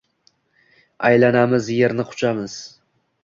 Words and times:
Aylanamiz, 1.09 1.69
yerni 1.75 2.07
quchamiz 2.13 2.57